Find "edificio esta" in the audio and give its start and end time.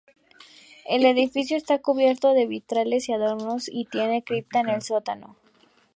1.05-1.77